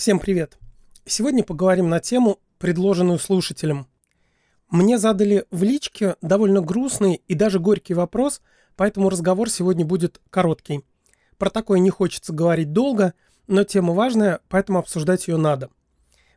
Всем 0.00 0.18
привет! 0.18 0.56
Сегодня 1.04 1.44
поговорим 1.44 1.90
на 1.90 2.00
тему, 2.00 2.38
предложенную 2.56 3.18
слушателем. 3.18 3.86
Мне 4.70 4.96
задали 4.96 5.44
в 5.50 5.62
личке 5.62 6.16
довольно 6.22 6.62
грустный 6.62 7.20
и 7.28 7.34
даже 7.34 7.58
горький 7.60 7.92
вопрос, 7.92 8.40
поэтому 8.76 9.10
разговор 9.10 9.50
сегодня 9.50 9.84
будет 9.84 10.22
короткий. 10.30 10.86
Про 11.36 11.50
такое 11.50 11.80
не 11.80 11.90
хочется 11.90 12.32
говорить 12.32 12.72
долго, 12.72 13.12
но 13.46 13.62
тема 13.62 13.92
важная, 13.92 14.40
поэтому 14.48 14.78
обсуждать 14.78 15.28
ее 15.28 15.36
надо. 15.36 15.68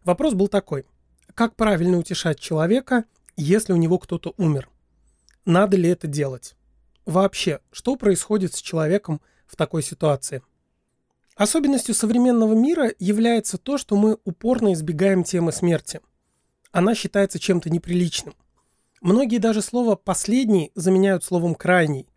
Вопрос 0.04 0.34
был 0.34 0.50
такой. 0.50 0.86
Как 1.34 1.56
правильно 1.56 1.98
утешать 1.98 2.42
человека, 2.42 3.06
если 3.38 3.72
у 3.72 3.78
него 3.78 3.98
кто-то 3.98 4.34
умер? 4.36 4.68
Надо 5.46 5.78
ли 5.78 5.88
это 5.88 6.08
делать? 6.08 6.58
Вообще, 7.06 7.62
что 7.72 7.96
происходит 7.96 8.54
с 8.56 8.62
человеком 8.62 9.22
в 9.48 9.56
такой 9.56 9.84
ситуации? 9.84 10.42
Особенностью 11.36 11.96
современного 11.96 12.54
мира 12.54 12.92
является 13.00 13.58
то, 13.58 13.78
что 13.78 13.96
мы 13.96 14.18
упорно 14.24 14.74
избегаем 14.74 15.24
темы 15.24 15.52
смерти. 15.52 16.00
Она 16.72 16.94
считается 16.94 17.40
чем-то 17.40 17.70
неприличным. 17.70 18.36
Многие 19.02 19.40
даже 19.40 19.62
слово 19.62 19.96
«последний» 19.96 20.72
заменяют 20.76 21.24
словом 21.24 21.56
«крайний». 21.56 22.08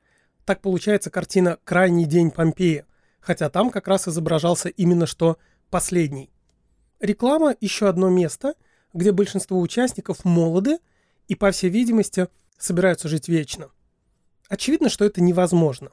Так 0.45 0.61
получается 0.61 1.11
картина 1.11 1.59
«Крайний 1.65 2.05
день 2.05 2.31
Помпея», 2.31 2.87
хотя 3.21 3.51
там 3.51 3.71
как 3.71 3.89
раз 3.89 4.07
изображался 4.07 4.69
именно 4.69 5.07
что 5.07 5.39
«последний». 5.71 6.31
Реклама– 7.01 7.55
еще 7.61 7.89
одно 7.89 8.09
место, 8.09 8.55
где 8.95 9.13
большинство 9.13 9.61
участников 9.61 10.25
молоды 10.25 10.79
и, 11.27 11.35
по 11.35 11.51
всей 11.51 11.71
видимости, 11.71 12.29
собираются 12.57 13.09
жить 13.09 13.29
вечно. 13.29 13.71
Очевидно, 14.49 14.89
что 14.89 15.05
это 15.05 15.21
невозможно. 15.21 15.91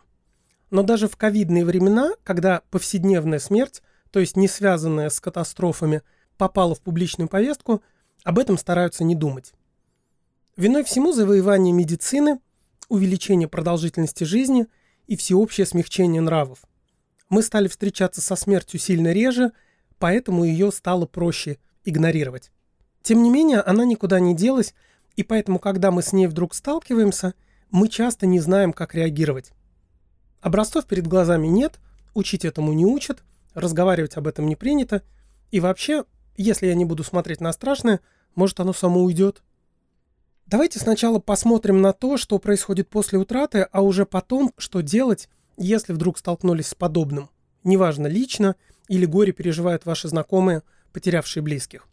Но 0.74 0.82
даже 0.82 1.08
в 1.08 1.16
ковидные 1.18 1.66
времена, 1.66 2.14
когда 2.24 2.64
повседневная 2.72 3.38
смерть, 3.38 3.84
то 4.10 4.20
есть 4.20 4.36
не 4.36 4.48
связанная 4.48 5.12
с 5.12 5.20
катастрофами, 5.20 6.02
попала 6.36 6.74
в 6.74 6.82
публичную 6.82 7.28
повестку, 7.28 7.84
об 8.24 8.40
этом 8.40 8.58
стараются 8.58 9.04
не 9.04 9.14
думать. 9.14 9.54
Виной 10.58 10.84
всему 10.84 11.14
завоевание 11.14 11.72
медицины, 11.72 12.40
увеличение 12.90 13.48
продолжительности 13.48 14.24
жизни 14.24 14.66
и 15.06 15.16
всеобщее 15.16 15.68
смягчение 15.68 16.22
нравов. 16.22 16.64
Мы 17.30 17.44
стали 17.44 17.68
встречаться 17.68 18.22
со 18.22 18.36
смертью 18.36 18.80
сильно 18.80 19.14
реже, 19.14 19.52
поэтому 20.00 20.44
ее 20.44 20.72
стало 20.72 21.06
проще 21.06 21.60
игнорировать. 21.86 22.50
Тем 23.04 23.22
не 23.22 23.30
менее, 23.30 23.60
она 23.60 23.86
никуда 23.86 24.20
не 24.20 24.36
делась, 24.36 24.74
и 25.18 25.22
поэтому, 25.22 25.60
когда 25.60 25.92
мы 25.92 26.02
с 26.02 26.14
ней 26.14 26.26
вдруг 26.26 26.56
сталкиваемся– 26.56 27.36
мы 27.74 27.88
часто 27.88 28.28
не 28.28 28.40
знаем, 28.40 28.72
как 28.72 28.94
реагировать. 28.94 29.52
Образцов 30.44 30.86
перед 30.86 31.08
глазами 31.08 31.48
нет, 31.48 31.80
учить 32.14 32.44
этому 32.44 32.74
не 32.74 32.86
учат, 32.86 33.24
разговаривать 33.54 34.18
об 34.18 34.28
этом 34.28 34.46
не 34.46 34.58
принято, 34.58 35.02
и 35.52 35.62
вообще, 35.62 36.04
если 36.36 36.68
я 36.68 36.74
не 36.74 36.84
буду 36.84 37.06
смотреть 37.06 37.40
на 37.40 37.54
страшное, 37.54 38.02
может 38.36 38.60
оно 38.60 38.74
само 38.74 39.02
уйдет. 39.04 39.42
Давайте 40.46 40.80
сначала 40.80 41.20
посмотрим 41.20 41.82
на 41.82 41.94
то, 41.94 42.18
что 42.18 42.40
происходит 42.40 42.90
после 42.90 43.20
утраты, 43.20 43.62
а 43.72 43.82
уже 43.82 44.06
потом, 44.06 44.52
что 44.58 44.82
делать, 44.82 45.30
если 45.56 45.94
вдруг 45.94 46.18
столкнулись 46.18 46.68
с 46.68 46.76
подобным. 46.76 47.30
Неважно, 47.64 48.08
лично 48.08 48.58
или 48.90 49.06
горе 49.06 49.32
переживают 49.32 49.86
ваши 49.86 50.10
знакомые, 50.10 50.64
потерявшие 50.92 51.42
близких. 51.42 51.88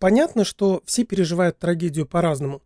Понятно, 0.00 0.42
что 0.42 0.82
все 0.84 1.04
переживают 1.04 1.60
трагедию 1.60 2.06
по-разному. 2.06 2.60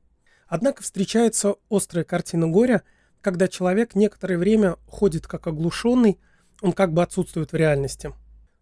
Однако 0.49 0.83
встречается 0.83 1.57
острая 1.69 2.05
картина 2.05 2.49
горя, 2.49 2.83
когда 3.21 3.49
человек 3.49 3.95
некоторое 3.95 4.39
время 4.39 4.77
ходит 4.87 5.27
как 5.27 5.47
оглушенный, 5.47 6.19
он 6.63 6.73
как 6.73 6.93
бы 6.93 7.03
отсутствует 7.03 7.53
в 7.53 7.57
реальности. 7.57 8.13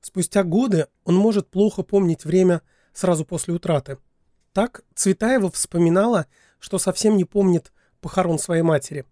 Спустя 0.00 0.44
годы 0.44 0.86
он 1.04 1.16
может 1.16 1.50
плохо 1.50 1.82
помнить 1.82 2.24
время 2.24 2.62
сразу 2.92 3.24
после 3.24 3.54
утраты. 3.54 3.98
Так 4.52 4.82
Цветаева 4.94 5.50
вспоминала, 5.50 6.26
что 6.58 6.78
совсем 6.78 7.16
не 7.16 7.24
помнит 7.24 7.72
похорон 8.00 8.38
своей 8.38 8.62
матери. 8.62 9.04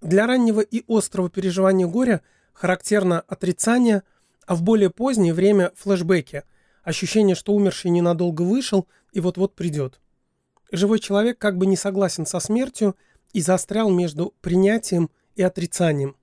Для 0.00 0.26
раннего 0.26 0.60
и 0.60 0.84
острого 0.88 1.28
переживания 1.28 1.86
горя 1.86 2.22
характерно 2.52 3.20
отрицание, 3.20 4.02
а 4.46 4.54
в 4.54 4.62
более 4.62 4.90
позднее 4.90 5.34
время 5.34 5.72
флешбеки, 5.76 6.44
ощущение, 6.82 7.34
что 7.34 7.52
умерший 7.52 7.90
ненадолго 7.90 8.42
вышел 8.42 8.86
и 9.12 9.20
вот-вот 9.20 9.54
придет. 9.54 10.00
Живой 10.70 10.98
человек 10.98 11.38
как 11.38 11.56
бы 11.56 11.66
не 11.66 11.76
согласен 11.76 12.26
со 12.26 12.40
смертью 12.40 12.96
и 13.32 13.40
застрял 13.40 13.90
между 13.90 14.34
принятием 14.40 15.10
и 15.36 15.42
отрицанием. 15.42 16.16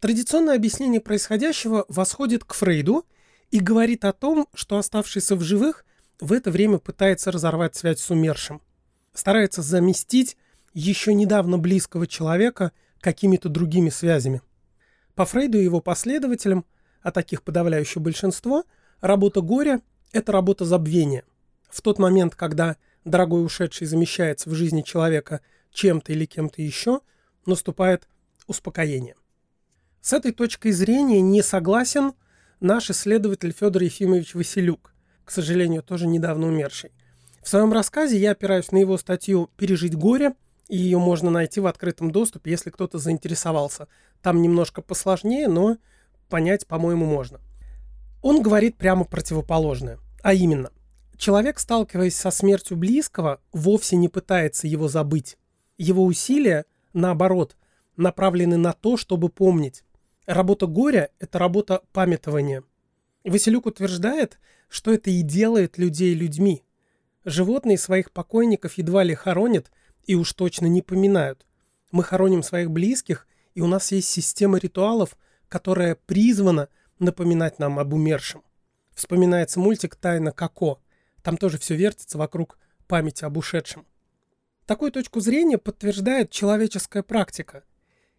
Традиционное 0.00 0.54
объяснение 0.54 1.00
происходящего 1.00 1.84
восходит 1.88 2.44
к 2.44 2.54
Фрейду 2.54 3.04
и 3.50 3.58
говорит 3.60 4.04
о 4.04 4.12
том, 4.12 4.48
что 4.54 4.78
оставшийся 4.78 5.34
в 5.34 5.42
живых 5.42 5.84
в 6.20 6.32
это 6.32 6.50
время 6.50 6.78
пытается 6.78 7.30
разорвать 7.32 7.74
связь 7.74 8.00
с 8.00 8.10
умершим. 8.10 8.62
Старается 9.12 9.62
заместить 9.62 10.36
еще 10.74 11.14
недавно 11.14 11.58
близкого 11.58 12.06
человека 12.06 12.72
какими-то 13.00 13.48
другими 13.48 13.90
связями. 13.90 14.42
По 15.14 15.24
Фрейду 15.24 15.58
и 15.58 15.64
его 15.64 15.80
последователям, 15.80 16.64
а 17.02 17.10
таких 17.10 17.42
подавляющее 17.42 18.02
большинство, 18.02 18.64
работа 19.00 19.40
горя– 19.40 19.80
это 20.12 20.32
работа 20.32 20.64
забвения. 20.64 21.24
В 21.68 21.82
тот 21.82 21.98
момент, 21.98 22.34
когда 22.34 22.76
дорогой 23.04 23.44
ушедший 23.44 23.86
замещается 23.86 24.48
в 24.48 24.54
жизни 24.54 24.82
человека 24.82 25.40
чем-то 25.78 26.12
или 26.12 26.26
кем-то 26.26 26.60
еще, 26.60 27.02
наступает 27.46 28.08
успокоение. 28.48 29.14
С 30.00 30.12
этой 30.12 30.32
точкой 30.32 30.72
зрения 30.72 31.20
не 31.20 31.40
согласен 31.40 32.14
наш 32.58 32.90
исследователь 32.90 33.52
Федор 33.52 33.82
Ефимович 33.82 34.34
Василюк, 34.34 34.92
к 35.24 35.30
сожалению, 35.30 35.84
тоже 35.84 36.08
недавно 36.08 36.48
умерший. 36.48 36.90
В 37.44 37.48
своем 37.48 37.72
рассказе 37.72 38.18
я 38.18 38.32
опираюсь 38.32 38.72
на 38.72 38.78
его 38.78 38.98
статью 38.98 39.50
«Пережить 39.56 39.94
горе», 39.94 40.34
и 40.68 40.76
ее 40.76 40.98
можно 40.98 41.30
найти 41.30 41.60
в 41.60 41.66
открытом 41.66 42.10
доступе, 42.10 42.50
если 42.50 42.70
кто-то 42.70 42.98
заинтересовался. 42.98 43.86
Там 44.20 44.42
немножко 44.42 44.82
посложнее, 44.82 45.46
но 45.46 45.76
понять, 46.28 46.66
по-моему, 46.66 47.06
можно. 47.06 47.40
Он 48.20 48.42
говорит 48.42 48.76
прямо 48.76 49.04
противоположное, 49.04 49.98
а 50.22 50.34
именно, 50.34 50.72
Человек, 51.18 51.58
сталкиваясь 51.58 52.16
со 52.16 52.30
смертью 52.30 52.76
близкого, 52.76 53.40
вовсе 53.52 53.96
не 53.96 54.08
пытается 54.08 54.68
его 54.68 54.86
забыть. 54.86 55.36
Его 55.78 56.04
усилия, 56.04 56.66
наоборот, 56.92 57.56
направлены 57.96 58.56
на 58.56 58.72
то, 58.72 58.96
чтобы 58.96 59.28
помнить. 59.28 59.84
Работа 60.26 60.66
горя– 60.66 61.10
это 61.18 61.38
работа 61.38 61.82
памятования. 61.92 62.64
Василюк 63.24 63.66
утверждает, 63.66 64.38
что 64.68 64.92
это 64.92 65.10
и 65.10 65.22
делает 65.22 65.78
людей 65.78 66.14
людьми. 66.14 66.64
Животные 67.24 67.78
своих 67.78 68.12
покойников 68.12 68.74
едва 68.74 69.02
ли 69.04 69.14
хоронят 69.14 69.70
и 70.04 70.14
уж 70.14 70.32
точно 70.34 70.66
не 70.66 70.82
поминают. 70.82 71.46
Мы 71.90 72.04
хороним 72.04 72.42
своих 72.42 72.70
близких, 72.70 73.26
и 73.54 73.60
у 73.60 73.66
нас 73.66 73.90
есть 73.92 74.08
система 74.08 74.58
ритуалов, 74.58 75.16
которая 75.48 75.94
призвана 75.94 76.68
напоминать 76.98 77.58
нам 77.58 77.78
об 77.78 77.94
умершем. 77.94 78.42
Вспоминается 78.94 79.60
мультик 79.60 79.96
«Тайна 79.96 80.32
Коко», 80.32 80.80
там 81.22 81.36
тоже 81.36 81.58
все 81.58 81.76
вертится 81.76 82.18
вокруг 82.18 82.58
памяти 82.86 83.24
об 83.24 83.36
ушедшем. 83.36 83.86
Такую 84.68 84.92
точку 84.92 85.20
зрения 85.20 85.56
подтверждает 85.56 86.30
человеческая 86.30 87.02
практика. 87.02 87.64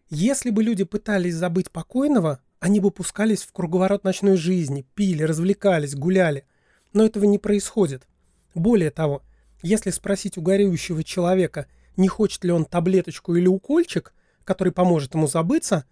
Если 0.08 0.50
бы 0.50 0.64
люди 0.64 0.82
пытались 0.82 1.36
забыть 1.36 1.70
покойного, 1.70 2.40
они 2.58 2.80
бы 2.80 2.90
пускались 2.90 3.44
в 3.44 3.52
круговорот 3.52 4.02
ночной 4.02 4.36
жизни, 4.36 4.84
пили, 4.96 5.22
развлекались, 5.22 5.94
гуляли. 5.94 6.44
Но 6.92 7.04
этого 7.04 7.22
не 7.22 7.38
происходит. 7.38 8.08
Более 8.52 8.90
того, 8.90 9.22
если 9.62 9.90
спросить 9.90 10.38
у 10.38 10.42
горюющего 10.42 11.04
человека, 11.04 11.68
не 11.96 12.08
хочет 12.08 12.42
ли 12.42 12.50
он 12.50 12.64
таблеточку 12.64 13.36
или 13.36 13.46
укольчик, 13.46 14.12
который 14.42 14.72
поможет 14.72 15.14
ему 15.14 15.28
забыться, 15.28 15.84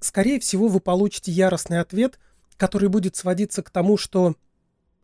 скорее 0.00 0.40
всего 0.40 0.66
вы 0.66 0.80
получите 0.80 1.30
яростный 1.30 1.78
ответ, 1.78 2.18
который 2.56 2.88
будет 2.88 3.14
сводиться 3.14 3.62
к 3.62 3.70
тому, 3.70 3.96
что 3.96 4.34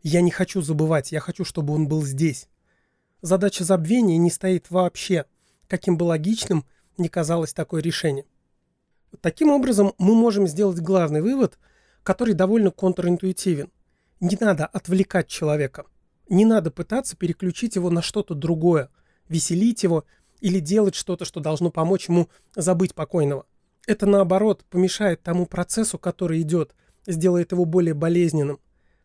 я 0.03 0.19
не 0.19 0.31
хочу 0.31 0.61
забывать, 0.61 1.13
я 1.13 1.21
хочу, 1.21 1.45
чтобы 1.45 1.73
он 1.73 1.87
был 1.87 2.03
здесь. 2.03 2.49
Задача 3.21 3.63
забвения 3.63 4.17
не 4.17 4.31
стоит 4.31 4.69
вообще, 4.69 5.25
каким 5.67 5.97
бы 5.97 6.03
логичным 6.03 6.65
ни 6.97 7.07
казалось 7.07 7.53
такое 7.53 7.81
решение. 7.81 8.25
Таким 9.21 9.49
образом, 9.49 9.93
мы 9.97 10.15
можем 10.15 10.47
сделать 10.47 10.79
главный 10.79 11.21
вывод, 11.21 11.59
который 12.03 12.33
довольно 12.33 12.71
контринтуитивен. 12.71 13.71
Не 14.19 14.37
надо 14.39 14.65
отвлекать 14.65 15.27
человека. 15.27 15.85
Не 16.29 16.45
надо 16.45 16.71
пытаться 16.71 17.17
переключить 17.17 17.75
его 17.75 17.89
на 17.89 18.01
что-то 18.01 18.35
другое, 18.35 18.89
веселить 19.27 19.83
его 19.83 20.05
или 20.39 20.59
делать 20.59 20.95
что-то, 20.95 21.25
что 21.25 21.39
должно 21.39 21.71
помочь 21.71 22.07
ему 22.07 22.29
забыть 22.55 22.95
покойного. 22.95 23.45
Это, 23.87 24.05
наоборот, 24.05 24.63
помешает 24.69 25.21
тому 25.21 25.45
процессу, 25.45 25.97
который 25.97 26.41
идет, 26.41 26.73
сделает 27.05 27.51
его 27.51 27.65
более 27.65 27.93
болезненным 27.93 28.59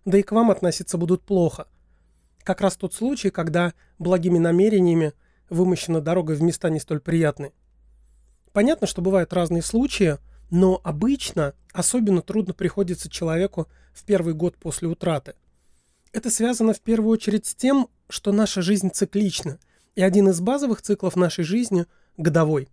да 0.06 0.18
и 0.18 0.22
к 0.22 0.32
вам 0.32 0.50
относиться 0.50 0.96
будут 0.96 1.22
плохо. 1.22 1.66
Как 2.46 2.60
раз 2.60 2.76
тот 2.76 2.94
случай, 2.94 3.30
когда 3.30 3.74
благими 3.98 4.38
намерениями 4.38 5.14
вымощена 5.50 6.00
дорога 6.00 6.30
в 6.30 6.42
места 6.42 6.70
не 6.70 6.78
столь 6.78 7.00
приятные. 7.00 7.52
Понятно, 8.52 8.86
что 8.86 9.02
бывают 9.02 9.32
разные 9.32 9.62
случаи, 9.62 10.18
но 10.48 10.80
обычно 10.84 11.54
особенно 11.72 12.22
трудно 12.22 12.54
приходится 12.54 13.10
человеку 13.10 13.66
в 13.92 14.04
первый 14.04 14.32
год 14.32 14.56
после 14.58 14.86
утраты. 14.86 15.34
Это 16.12 16.30
связано 16.30 16.72
в 16.72 16.80
первую 16.80 17.10
очередь 17.10 17.46
с 17.46 17.54
тем, 17.56 17.88
что 18.08 18.30
наша 18.30 18.62
жизнь 18.62 18.90
циклична, 18.92 19.58
и 19.96 20.02
один 20.02 20.28
из 20.28 20.40
базовых 20.40 20.82
циклов 20.82 21.16
нашей 21.16 21.42
жизни– 21.42 21.86
годовой. 22.16 22.68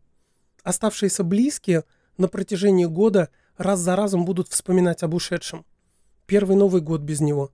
Оставшиеся 0.62 1.24
близкие 1.24 1.84
на 2.20 2.28
протяжении 2.28 2.86
года 2.86 3.30
раз 3.58 3.80
за 3.80 3.96
разом 3.96 4.24
будут 4.26 4.50
вспоминать 4.50 5.02
об 5.02 5.16
ушедшем. 5.16 5.66
Первый 6.28 6.56
Новый 6.58 6.82
год 6.82 7.02
без 7.02 7.22
него, 7.22 7.50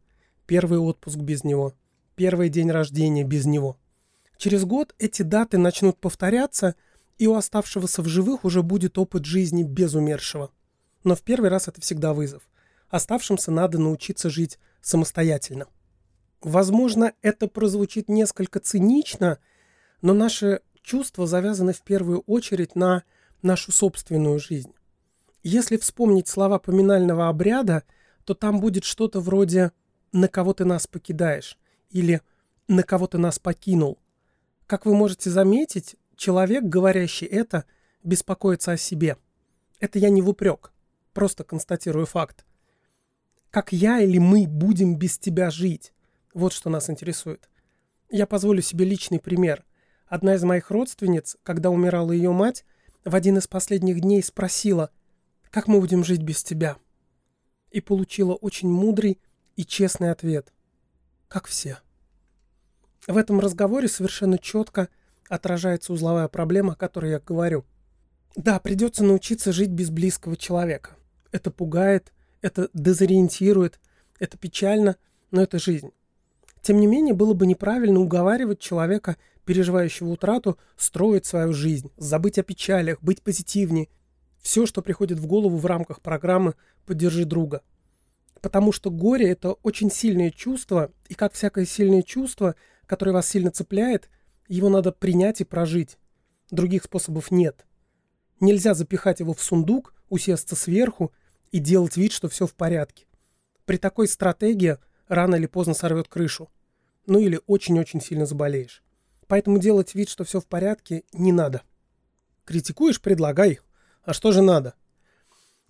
первый 0.46 0.80
отпуск 0.80 1.18
без 1.18 1.46
него, 1.46 1.76
первый 2.20 2.50
день 2.50 2.70
рождения 2.70 3.24
без 3.24 3.46
него. 3.46 3.78
Через 4.36 4.66
год 4.66 4.94
эти 5.00 5.22
даты 5.22 5.58
начнут 5.58 5.98
повторяться, 6.02 6.76
и 7.18 7.28
у 7.28 7.36
оставшегося 7.36 8.02
в 8.02 8.10
живых 8.10 8.44
уже 8.44 8.62
будет 8.62 8.98
опыт 8.98 9.24
жизни 9.24 9.64
без 9.64 9.94
умершего. 9.94 10.52
Но 11.06 11.16
в 11.16 11.22
первый 11.22 11.50
раз 11.50 11.70
это 11.70 11.80
всегда 11.80 12.14
вызов. 12.14 12.44
Оставшимся 12.90 13.52
надо 13.52 13.80
научиться 13.80 14.30
жить 14.30 14.60
самостоятельно. 14.82 15.68
Возможно, 16.42 17.14
это 17.22 17.48
прозвучит 17.48 18.10
несколько 18.10 18.60
цинично, 18.60 19.40
но 20.02 20.14
наши 20.14 20.60
чувства 20.82 21.26
завязаны 21.26 21.72
в 21.72 21.84
первую 21.84 22.20
очередь 22.28 22.76
на 22.76 23.04
нашу 23.42 23.72
собственную 23.72 24.40
жизнь. 24.40 24.74
Если 25.42 25.78
вспомнить 25.78 26.28
слова 26.28 26.60
поминального 26.60 27.30
обряда, 27.30 27.84
то 28.26 28.34
там 28.34 28.60
будет 28.60 28.84
что-то 28.84 29.22
вроде 29.22 29.72
«на 30.12 30.28
кого 30.28 30.52
ты 30.52 30.66
нас 30.66 30.86
покидаешь» 30.86 31.58
или 31.90 32.22
«на 32.68 32.84
кого 32.84 33.08
ты 33.08 33.18
нас 33.18 33.40
покинул». 33.40 34.00
Как 34.68 34.86
вы 34.86 34.96
можете 34.96 35.32
заметить, 35.32 35.96
человек, 36.16 36.64
говорящий 36.64 37.26
это, 37.26 37.66
беспокоится 38.04 38.74
о 38.74 38.78
себе. 38.78 39.18
Это 39.80 39.98
я 39.98 40.10
не 40.10 40.22
в 40.22 40.30
упрек, 40.30 40.72
просто 41.14 41.44
констатирую 41.44 42.06
факт. 42.06 42.46
Как 43.50 43.72
я 43.72 44.00
или 44.00 44.20
мы 44.20 44.46
будем 44.48 44.96
без 44.96 45.18
тебя 45.18 45.50
жить? 45.50 45.92
Вот 46.36 46.54
что 46.54 46.70
нас 46.70 46.90
интересует. 46.90 47.50
Я 48.12 48.28
позволю 48.28 48.62
себе 48.62 48.86
личный 48.86 49.20
пример. 49.20 49.66
Одна 50.06 50.36
из 50.36 50.44
моих 50.44 50.70
родственниц, 50.70 51.38
когда 51.44 51.72
умирала 51.72 52.12
ее 52.12 52.32
мать, 52.32 52.66
в 53.06 53.16
один 53.16 53.38
из 53.38 53.48
последних 53.48 54.02
дней 54.02 54.22
спросила, 54.22 54.92
«Как 55.50 55.68
мы 55.68 55.80
будем 55.80 56.04
жить 56.04 56.22
без 56.22 56.44
тебя?» 56.44 56.78
И 57.72 57.82
получила 57.82 58.36
очень 58.36 58.70
мудрый 58.70 59.20
и 59.56 59.66
честный 59.66 60.12
ответ. 60.12 60.54
«Как 61.30 61.48
все». 61.48 61.78
В 63.08 63.16
этом 63.16 63.40
разговоре 63.40 63.88
совершенно 63.88 64.38
четко 64.38 64.90
отражается 65.30 65.94
узловая 65.94 66.28
проблема, 66.28 66.74
о 66.74 66.76
которой 66.76 67.12
я 67.12 67.20
говорю. 67.20 67.66
Да, 68.36 68.60
придется 68.60 69.04
научиться 69.04 69.54
жить 69.54 69.70
без 69.70 69.90
близкого 69.90 70.36
человека. 70.36 70.98
Это 71.32 71.52
пугает, 71.52 72.12
это 72.42 72.70
дезориентирует, 72.74 73.80
это 74.20 74.38
печально, 74.38 74.98
но 75.32 75.42
это 75.42 75.60
жизнь. 75.60 75.92
Тем 76.62 76.80
не 76.80 76.88
менее, 76.88 77.14
было 77.14 77.34
бы 77.34 77.46
неправильно 77.46 78.00
уговаривать 78.00 78.60
человека, 78.60 79.18
переживающего 79.46 80.10
утрату, 80.10 80.58
строить 80.78 81.26
свою 81.26 81.54
жизнь, 81.54 81.92
забыть 81.98 82.38
о 82.38 82.44
печалях, 82.44 83.02
быть 83.02 83.22
позитивнее. 83.22 83.88
Все, 84.42 84.66
что 84.66 84.82
приходит 84.82 85.20
в 85.20 85.28
голову 85.28 85.58
в 85.58 85.66
рамках 85.66 86.02
программы 86.02 86.56
«Поддержи 86.86 87.26
друга». 87.26 87.62
Потому 88.42 88.72
что 88.72 88.90
горе– 88.90 89.30
это 89.32 89.54
очень 89.54 89.92
сильное 89.92 90.32
чувство, 90.32 90.92
и 91.08 91.14
как 91.14 91.34
всякое 91.34 91.66
сильное 91.66 92.02
чувство, 92.02 92.56
которое 92.86 93.12
вас 93.12 93.28
сильно 93.28 93.52
цепляет, 93.52 94.10
его 94.48 94.70
надо 94.70 94.92
принять 94.92 95.42
и 95.42 95.46
прожить. 95.46 95.98
Других 96.50 96.84
способов 96.84 97.32
нет. 97.32 97.66
Нельзя 98.40 98.74
запихать 98.74 99.20
его 99.20 99.34
в 99.34 99.42
сундук, 99.42 99.94
усесться 100.10 100.56
сверху 100.56 101.12
и 101.52 101.60
делать 101.60 101.98
вид, 101.98 102.12
что 102.12 102.30
все 102.30 102.48
в 102.48 102.56
порядке. 102.56 103.06
При 103.66 103.78
такой 103.78 104.08
стратегии 104.08 104.78
рано 105.08 105.36
или 105.36 105.46
поздно 105.46 105.74
сорвет 105.74 106.08
крышу. 106.08 106.50
Ну 107.06 107.20
или 107.20 107.40
очень-очень 107.46 108.02
сильно 108.02 108.26
заболеешь. 108.26 108.84
Поэтому 109.28 109.60
делать 109.60 109.94
вид, 109.94 110.10
что 110.10 110.24
все 110.24 110.40
в 110.40 110.48
порядке, 110.48 111.04
не 111.14 111.32
надо. 111.32 111.62
Критикуешь– 112.46 113.02
предлагай. 113.02 113.60
А 114.04 114.14
что 114.14 114.32
же 114.32 114.42
надо? 114.42 114.74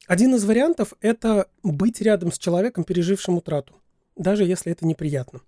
Один 0.10 0.34
из 0.34 0.44
вариантов– 0.44 0.96
это 1.02 1.52
быть 1.62 2.02
рядом 2.02 2.32
с 2.32 2.40
человеком, 2.40 2.84
пережившим 2.84 3.38
утрату, 3.38 3.76
даже 4.16 4.44
если 4.44 4.72
это 4.72 4.88
неприятно. 4.88 5.42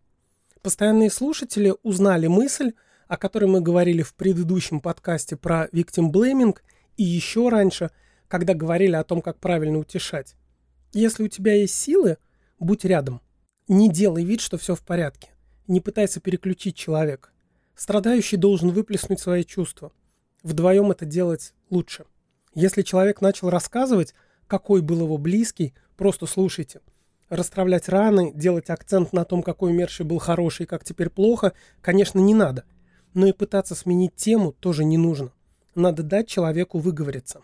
Постоянные 0.62 1.10
слушатели 1.10 1.74
узнали 1.82 2.28
мысль, 2.28 2.74
о 3.08 3.18
которой 3.18 3.46
мы 3.46 3.60
говорили 3.60 4.04
в 4.04 4.14
предыдущем 4.14 4.80
подкасте 4.80 5.36
про 5.36 5.66
victim 5.74 6.12
blaming 6.12 6.56
и 6.96 7.04
еще 7.04 7.50
раньше, 7.50 7.90
когда 8.28 8.54
говорили 8.54 8.94
о 8.94 9.04
том, 9.04 9.24
как 9.24 9.40
правильно 9.40 9.80
утешать. 9.80 10.36
Если 10.94 11.24
у 11.24 11.28
тебя 11.28 11.56
есть 11.56 11.74
силы, 11.74 12.20
будь 12.60 12.86
рядом– 12.86 13.20
не 13.68 13.90
делай 13.90 14.24
вид, 14.24 14.42
что 14.42 14.60
все 14.60 14.76
в 14.76 14.82
порядке. 14.82 15.32
Не 15.66 15.82
пытайся 15.82 16.20
переключить 16.20 16.76
человека. 16.76 17.30
Страдающий 17.74 18.38
должен 18.38 18.70
выплеснуть 18.70 19.20
свои 19.20 19.44
чувства. 19.44 19.92
Вдвоем 20.44 20.92
это 20.92 21.06
делать 21.06 21.56
лучше. 21.72 22.06
Если 22.54 22.84
человек 22.84 23.22
начал 23.22 23.50
рассказывать, 23.50 24.14
какой 24.48 24.82
был 24.82 25.02
его 25.02 25.18
близкий, 25.18 25.74
просто 25.98 26.26
слушайте. 26.26 26.82
Расстравлять 27.30 27.88
раны, 27.88 28.34
делать 28.34 28.70
акцент 28.70 29.14
на 29.14 29.24
том, 29.24 29.42
какой 29.42 29.72
умерший 29.72 30.06
был 30.06 30.20
хороший 30.20 30.64
и 30.64 30.68
как 30.68 30.84
теперь 30.84 31.10
плохо, 31.10 31.54
конечно, 31.82 32.20
не 32.20 32.34
надо. 32.34 32.66
Но 33.14 33.28
и 33.28 33.32
пытаться 33.32 33.76
сменить 33.76 34.16
тему 34.16 34.52
тоже 34.52 34.84
не 34.84 34.98
нужно. 34.98 35.32
Надо 35.76 36.04
дать 36.04 36.28
человеку 36.28 36.80
выговориться. 36.80 37.42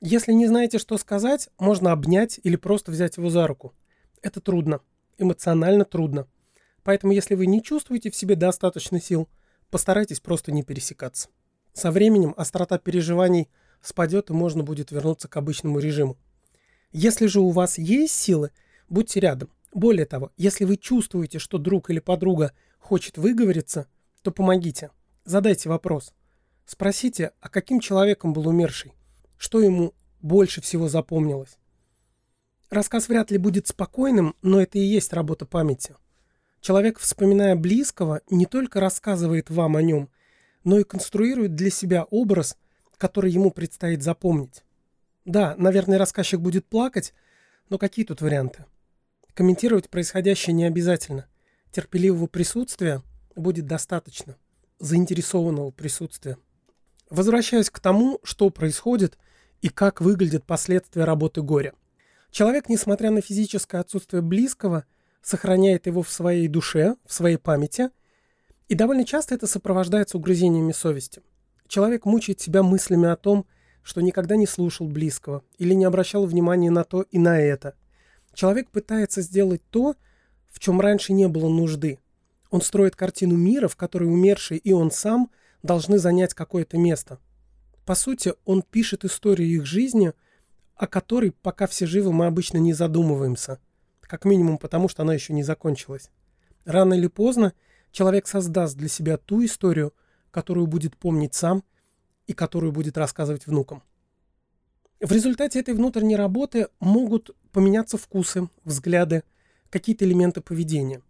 Если 0.00 0.32
не 0.32 0.46
знаете, 0.46 0.78
что 0.78 0.96
сказать, 0.98 1.48
можно 1.58 1.92
обнять 1.92 2.40
или 2.42 2.56
просто 2.56 2.90
взять 2.90 3.16
его 3.16 3.28
за 3.28 3.46
руку. 3.46 3.74
Это 4.22 4.40
трудно 4.40 4.80
эмоционально 5.18 5.84
трудно. 5.84 6.26
Поэтому, 6.82 7.12
если 7.12 7.34
вы 7.34 7.46
не 7.46 7.62
чувствуете 7.62 8.10
в 8.10 8.16
себе 8.16 8.36
достаточно 8.36 9.00
сил, 9.00 9.28
постарайтесь 9.70 10.20
просто 10.20 10.52
не 10.52 10.62
пересекаться. 10.62 11.28
Со 11.72 11.90
временем 11.90 12.32
острота 12.36 12.78
переживаний 12.78 13.48
спадет 13.86 14.30
и 14.30 14.32
можно 14.32 14.62
будет 14.62 14.90
вернуться 14.90 15.28
к 15.28 15.36
обычному 15.36 15.78
режиму. 15.78 16.16
Если 16.92 17.26
же 17.26 17.40
у 17.40 17.50
вас 17.50 17.78
есть 17.78 18.14
силы, 18.14 18.50
будьте 18.88 19.20
рядом. 19.20 19.50
Более 19.72 20.06
того, 20.06 20.32
если 20.36 20.64
вы 20.64 20.76
чувствуете, 20.76 21.38
что 21.38 21.58
друг 21.58 21.90
или 21.90 21.98
подруга 21.98 22.52
хочет 22.78 23.18
выговориться, 23.18 23.86
то 24.22 24.30
помогите. 24.30 24.90
Задайте 25.24 25.68
вопрос. 25.68 26.14
Спросите, 26.64 27.32
а 27.40 27.48
каким 27.48 27.80
человеком 27.80 28.32
был 28.32 28.48
умерший? 28.48 28.92
Что 29.36 29.60
ему 29.60 29.94
больше 30.20 30.60
всего 30.60 30.88
запомнилось? 30.88 31.58
Рассказ 32.70 33.08
вряд 33.08 33.30
ли 33.30 33.38
будет 33.38 33.68
спокойным, 33.68 34.34
но 34.42 34.60
это 34.60 34.78
и 34.78 34.82
есть 34.82 35.12
работа 35.12 35.46
памяти. 35.46 35.94
Человек, 36.60 36.98
вспоминая 36.98 37.54
близкого, 37.54 38.22
не 38.28 38.46
только 38.46 38.80
рассказывает 38.80 39.50
вам 39.50 39.76
о 39.76 39.82
нем, 39.82 40.08
но 40.64 40.80
и 40.80 40.84
конструирует 40.84 41.54
для 41.54 41.70
себя 41.70 42.04
образ, 42.10 42.56
который 42.98 43.30
ему 43.30 43.50
предстоит 43.50 44.02
запомнить. 44.02 44.64
Да, 45.24 45.54
наверное, 45.58 45.98
рассказчик 45.98 46.40
будет 46.40 46.66
плакать, 46.66 47.14
но 47.68 47.78
какие 47.78 48.04
тут 48.04 48.20
варианты? 48.20 48.64
Комментировать 49.34 49.90
происходящее 49.90 50.54
не 50.54 50.64
обязательно. 50.64 51.26
Терпеливого 51.72 52.26
присутствия 52.26 53.02
будет 53.34 53.66
достаточно. 53.66 54.36
Заинтересованного 54.78 55.70
присутствия. 55.70 56.38
Возвращаясь 57.10 57.70
к 57.70 57.80
тому, 57.80 58.20
что 58.22 58.50
происходит 58.50 59.18
и 59.62 59.68
как 59.68 60.00
выглядят 60.00 60.44
последствия 60.44 61.04
работы 61.04 61.42
горя– 61.42 61.72
Человек, 62.36 62.68
несмотря 62.68 63.10
на 63.10 63.22
физическое 63.22 63.78
отсутствие 63.78 64.20
близкого, 64.20 64.84
сохраняет 65.22 65.86
его 65.86 66.02
в 66.02 66.10
своей 66.10 66.48
душе, 66.48 66.96
в 67.06 67.14
своей 67.14 67.38
памяти, 67.38 67.88
и 68.68 68.74
довольно 68.74 69.06
часто 69.06 69.34
это 69.34 69.46
сопровождается 69.46 70.18
угрызениями 70.18 70.72
совести. 70.72 71.22
Человек 71.68 72.04
мучает 72.04 72.40
себя 72.40 72.62
мыслями 72.62 73.08
о 73.08 73.16
том, 73.16 73.46
что 73.82 74.00
никогда 74.00 74.36
не 74.36 74.46
слушал 74.46 74.88
близкого 74.88 75.42
или 75.58 75.74
не 75.74 75.84
обращал 75.84 76.26
внимания 76.26 76.70
на 76.70 76.84
то 76.84 77.02
и 77.02 77.18
на 77.18 77.40
это. 77.40 77.74
Человек 78.34 78.70
пытается 78.70 79.22
сделать 79.22 79.62
то, 79.70 79.94
в 80.48 80.58
чем 80.58 80.80
раньше 80.80 81.12
не 81.12 81.28
было 81.28 81.48
нужды. 81.48 81.98
Он 82.50 82.60
строит 82.62 82.96
картину 82.96 83.36
мира, 83.36 83.68
в 83.68 83.76
которой 83.76 84.04
умерший 84.04 84.58
и 84.58 84.72
он 84.72 84.90
сам 84.90 85.30
должны 85.62 85.98
занять 85.98 86.34
какое-то 86.34 86.78
место. 86.78 87.18
По 87.84 87.94
сути, 87.94 88.34
он 88.44 88.62
пишет 88.62 89.04
историю 89.04 89.48
их 89.48 89.66
жизни– 89.66 90.12
о 90.76 90.86
которой, 90.86 91.32
пока 91.32 91.66
все 91.66 91.86
живы, 91.86 92.12
мы 92.12 92.26
обычно 92.26 92.58
не 92.58 92.74
задумываемся. 92.74 93.58
Как 94.02 94.24
минимум 94.24 94.58
потому, 94.58 94.88
что 94.88 95.02
она 95.02 95.14
еще 95.14 95.32
не 95.32 95.42
закончилась. 95.42 96.10
Рано 96.64 96.94
или 96.94 97.06
поздно 97.06 97.54
человек 97.90 98.28
создаст 98.28 98.76
для 98.76 98.88
себя 98.88 99.16
ту 99.16 99.44
историю, 99.44 99.94
которую 100.36 100.66
будет 100.66 100.98
помнить 100.98 101.32
сам 101.32 101.64
и 102.26 102.34
которую 102.34 102.70
будет 102.70 102.98
рассказывать 102.98 103.46
внукам. 103.46 103.82
В 105.00 105.10
результате 105.10 105.60
этой 105.60 105.72
внутренней 105.72 106.16
работы 106.16 106.68
могут 106.78 107.30
поменяться 107.52 107.96
вкусы, 107.96 108.50
взгляды, 108.62 109.22
какие-то 109.70 110.04
элементы 110.04 110.42
поведения. 110.42 111.00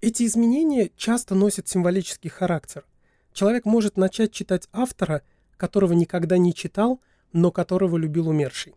Эти 0.00 0.22
изменения 0.24 0.90
часто 0.96 1.34
носят 1.34 1.68
символический 1.68 2.30
характер. 2.30 2.86
Человек 3.34 3.66
может 3.66 3.98
начать 3.98 4.32
читать 4.32 4.66
автора, 4.72 5.20
которого 5.58 5.92
никогда 5.92 6.38
не 6.38 6.54
читал, 6.54 7.02
но 7.34 7.50
которого 7.50 7.98
любил 7.98 8.30
умерший. 8.30 8.74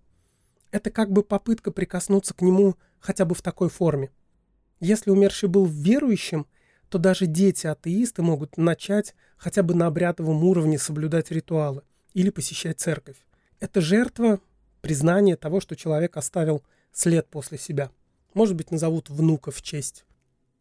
Это 0.72 0.92
как 0.92 1.14
бы 1.14 1.24
попытка 1.24 1.72
прикоснуться 1.72 2.34
к 2.34 2.42
нему 2.42 2.76
хотя 3.00 3.24
бы 3.24 3.36
в 3.36 3.42
такой 3.42 3.70
форме. 3.70 4.12
Если 4.82 5.12
умерший 5.12 5.48
был 5.48 5.66
верующим, 5.66 6.46
то 6.90 6.98
даже 6.98 7.26
дети-атеисты 7.26 8.22
могут 8.22 8.58
начать 8.58 9.14
хотя 9.38 9.64
бы 9.64 9.74
на 9.74 9.88
обрядовом 9.88 10.44
уровне 10.44 10.78
соблюдать 10.78 11.32
ритуалы 11.32 11.84
или 12.14 12.30
посещать 12.30 12.80
церковь. 12.80 13.18
Это 13.60 13.82
жертва, 13.82 14.40
признание 14.82 15.36
того, 15.36 15.60
что 15.60 15.76
человек 15.76 16.18
оставил 16.18 16.64
след 16.92 17.28
после 17.28 17.58
себя. 17.58 17.92
Может 18.34 18.56
быть, 18.56 18.72
назовут 18.72 19.10
внука 19.10 19.52
в 19.52 19.62
честь. 19.62 20.06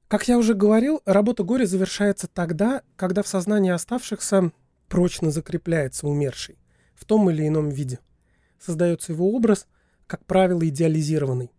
Как 0.08 0.28
я 0.28 0.38
уже 0.38 0.54
говорил, 0.54 1.02
работа 1.04 1.42
горя 1.42 1.66
завершается 1.66 2.28
тогда, 2.28 2.82
когда 2.96 3.22
в 3.22 3.28
сознании 3.28 3.72
оставшихся 3.72 4.52
прочно 4.88 5.30
закрепляется 5.30 6.06
умерший 6.06 6.58
в 6.94 7.04
том 7.04 7.28
или 7.30 7.46
ином 7.46 7.68
виде. 7.68 7.98
Создается 8.58 9.12
его 9.12 9.32
образ, 9.32 9.66
как 10.06 10.24
правило, 10.24 10.66
идеализированный. 10.66 11.50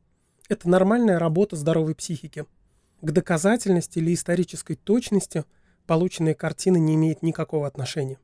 Это 0.50 0.70
нормальная 0.70 1.20
работа 1.20 1.56
здоровой 1.56 1.94
психики. 1.94 2.46
К 3.02 3.12
доказательности 3.12 4.00
или 4.00 4.14
исторической 4.14 4.76
точности 4.76 5.46
полученная 5.86 6.34
картина 6.34 6.78
не 6.78 6.96
имеет 6.96 7.22
никакого 7.22 7.68
отношения. 7.68 8.20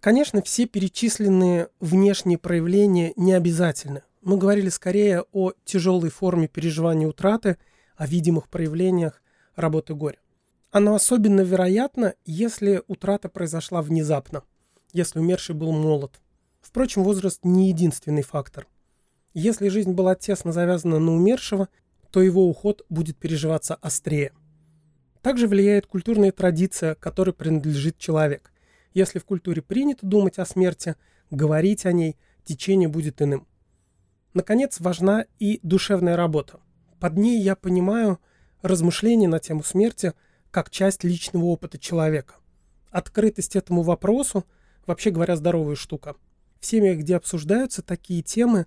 Конечно, 0.00 0.42
все 0.42 0.66
перечисленные 0.66 1.68
внешние 1.80 2.36
проявления 2.36 3.12
не 3.16 3.32
обязательны. 3.32 4.02
Мы 4.20 4.36
говорили 4.36 4.68
скорее 4.68 5.24
о 5.32 5.52
тяжелой 5.64 6.10
форме 6.10 6.48
переживания 6.48 7.06
утраты, 7.06 7.56
о 7.96 8.06
видимых 8.06 8.48
проявлениях 8.48 9.22
работы 9.56 9.94
горя. 9.94 10.18
Оно 10.70 10.94
особенно 10.94 11.42
вероятно, 11.42 12.14
если 12.24 12.82
утрата 12.86 13.28
произошла 13.28 13.82
внезапно, 13.82 14.42
если 14.92 15.18
умерший 15.18 15.54
был 15.54 15.72
молод. 15.72 16.20
Впрочем, 16.60 17.04
возраст 17.04 17.40
не 17.44 17.68
единственный 17.68 18.22
фактор. 18.22 18.66
Если 19.34 19.68
жизнь 19.68 19.92
была 19.92 20.14
тесно 20.14 20.52
завязана 20.52 20.98
на 20.98 21.12
умершего, 21.12 21.68
то 22.12 22.20
его 22.22 22.46
уход 22.46 22.84
будет 22.90 23.16
переживаться 23.16 23.74
острее. 23.74 24.32
Также 25.22 25.48
влияет 25.48 25.86
культурная 25.86 26.30
традиция, 26.30 26.94
которой 26.94 27.32
принадлежит 27.32 27.96
человек. 27.96 28.52
Если 28.92 29.18
в 29.18 29.24
культуре 29.24 29.62
принято 29.62 30.06
думать 30.06 30.38
о 30.38 30.44
смерти, 30.44 30.96
говорить 31.30 31.86
о 31.86 31.92
ней, 31.92 32.16
течение 32.44 32.88
будет 32.88 33.22
иным. 33.22 33.48
Наконец, 34.34 34.78
важна 34.78 35.24
и 35.38 35.58
душевная 35.62 36.16
работа. 36.16 36.60
Под 37.00 37.16
ней 37.16 37.40
я 37.40 37.56
понимаю 37.56 38.20
размышления 38.60 39.28
на 39.28 39.38
тему 39.38 39.62
смерти 39.62 40.12
как 40.50 40.70
часть 40.70 41.04
личного 41.04 41.44
опыта 41.46 41.78
человека. 41.78 42.34
Открытость 42.90 43.56
этому 43.56 43.82
вопросу, 43.82 44.44
вообще 44.86 45.10
говоря, 45.10 45.36
здоровая 45.36 45.76
штука. 45.76 46.16
В 46.60 46.66
семьях, 46.66 46.98
где 46.98 47.16
обсуждаются 47.16 47.80
такие 47.80 48.22
темы, 48.22 48.66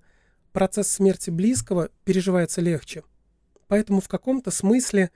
процесс 0.51 0.87
смерти 0.87 1.29
близкого 1.29 1.89
переживается 2.05 2.61
легче. 2.61 3.03
Поэтому 3.67 4.01
в 4.01 4.07
каком-то 4.07 4.51
смысле 4.51 5.11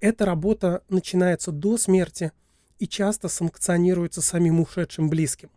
эта 0.00 0.24
работа 0.24 0.82
начинается 0.88 1.52
до 1.52 1.76
смерти– 1.76 2.32
и 2.78 2.86
часто 2.86 3.28
санкционируется 3.28 4.22
самим 4.22 4.60
ушедшим 4.60 5.10
близким. 5.10 5.50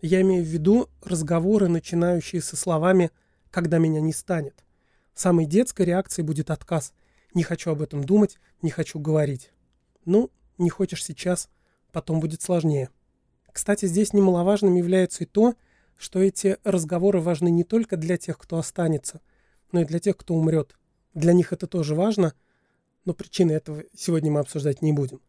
Я 0.00 0.20
имею 0.20 0.44
в 0.44 0.48
виду 0.48 0.88
разговоры, 1.02 1.68
начинающиеся 1.68 2.56
словами 2.56 3.10
«когда 3.50 3.78
меня 3.78 4.00
не 4.00 4.12
станет». 4.12 4.64
Самой 5.14 5.46
детской 5.46 5.86
реакцией 5.86 6.26
будет 6.26 6.50
отказ. 6.50 6.92
Не 7.34 7.42
хочу 7.42 7.70
об 7.70 7.82
этом 7.82 8.04
думать, 8.04 8.38
не 8.62 8.70
хочу 8.70 8.98
говорить. 8.98 9.52
Ну, 10.04 10.30
не 10.58 10.70
хочешь 10.70 11.04
сейчас, 11.04 11.48
потом 11.92 12.20
будет 12.20 12.42
сложнее. 12.42 12.90
Кстати, 13.52 13.86
здесь 13.86 14.12
немаловажным 14.12 14.74
является 14.74 15.24
и 15.24 15.26
то, 15.26 15.54
что 15.96 16.20
эти 16.20 16.58
разговоры 16.64 17.20
важны 17.20 17.48
не 17.50 17.64
только 17.64 17.96
для 17.96 18.16
тех, 18.16 18.38
кто 18.38 18.58
останется, 18.58 19.20
но 19.70 19.82
и 19.82 19.84
для 19.84 20.00
тех, 20.00 20.16
кто 20.16 20.34
умрет. 20.34 20.76
Для 21.14 21.32
них 21.32 21.52
это 21.52 21.66
тоже 21.66 21.94
важно, 21.94 22.34
но 23.04 23.14
причины 23.14 23.52
этого 23.52 23.84
сегодня 23.96 24.30
мы 24.30 24.40
обсуждать 24.40 24.82
не 24.82 24.92
будем. 24.92 25.20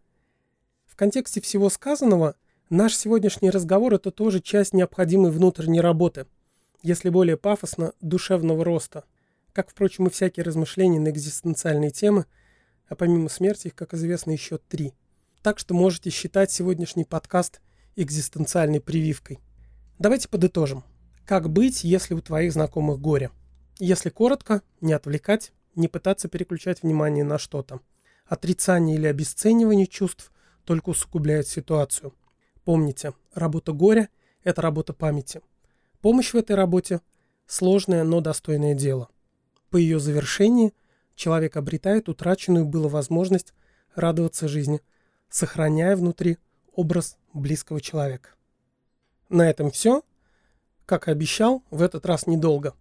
В 0.86 0.96
контексте 0.96 1.42
всего 1.42 1.70
сказанного, 1.70 2.36
наш 2.70 2.96
сегодняшний 2.96 3.51
разговор– 3.51 3.94
это 3.96 4.12
тоже 4.12 4.42
часть 4.42 4.74
необходимой 4.74 5.32
внутренней 5.32 5.82
работы, 5.82 6.25
если 6.82 7.10
более 7.10 7.38
пафосно, 7.38 7.94
душевного 8.01 8.63
роста, 8.63 9.04
как, 9.54 9.70
впрочем, 9.70 10.08
и 10.08 10.10
всякие 10.10 10.44
размышления 10.44 11.00
на 11.00 11.10
экзистенциальные 11.10 11.92
темы, 11.92 12.25
а 12.88 12.96
помимо 12.96 13.30
смерти 13.30 13.68
их, 13.68 13.75
как 13.75 13.94
известно, 13.94 14.32
еще 14.32 14.58
три. 14.58 14.94
Так 15.42 15.60
что 15.60 15.74
можете 15.74 16.10
считать 16.10 16.51
сегодняшний 16.51 17.06
подкаст 17.06 17.62
экзистенциальной 17.96 18.82
прививкой. 18.82 19.39
Давайте 20.00 20.27
подытожим. 20.27 20.84
Как 21.25 21.50
быть, 21.50 21.84
если 21.84 22.13
у 22.13 22.22
твоих 22.22 22.54
знакомых 22.54 23.00
горе? 23.00 23.32
Если 23.80 24.10
коротко, 24.10 24.62
не 24.82 24.94
отвлекать, 24.94 25.51
не 25.75 25.88
пытаться 25.88 26.27
переключать 26.27 26.84
внимание 26.84 27.24
на 27.24 27.38
что-то. 27.38 27.79
Отрицание 28.25 28.98
или 28.98 29.08
обесценивание 29.08 29.88
чувств 29.88 30.32
только 30.63 30.89
усугубляет 30.89 31.48
ситуацию. 31.48 32.13
Помните, 32.63 33.13
работа 33.34 33.72
горя– 33.72 34.10
это 34.44 34.62
работа 34.62 34.94
памяти. 34.94 35.41
Помощь 36.01 36.34
в 36.34 36.38
этой 36.38 36.55
работе– 36.55 37.01
сложное, 37.46 38.03
но 38.03 38.22
достойное 38.22 38.74
дело. 38.74 39.10
По 39.70 39.77
ее 39.77 40.00
завершении 40.00 40.74
человек 41.15 41.58
обретает 41.58 42.10
утраченную 42.10 42.65
было 42.65 42.88
возможность 42.88 43.53
радоваться 43.94 44.48
жизни, 44.48 44.82
сохраняя 45.29 45.96
внутри 45.96 46.38
образ 46.74 47.17
близкого 47.34 47.82
человека. 47.82 48.29
На 49.29 49.50
этом 49.50 49.72
все. 49.72 50.03
Как 50.86 51.08
и 51.08 51.12
обещал, 51.12 51.63
в 51.72 51.82
этот 51.82 52.05
раз 52.05 52.27
недолго. 52.27 52.75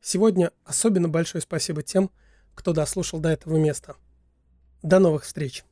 Сегодня 0.00 0.52
особенно 0.64 1.08
большое 1.08 1.42
спасибо 1.42 1.82
тем, 1.82 2.10
кто 2.58 2.72
дослушал 2.72 3.20
до 3.20 3.28
этого 3.28 3.56
места. 3.56 3.94
До 4.82 4.98
новых 4.98 5.22
встреч! 5.22 5.64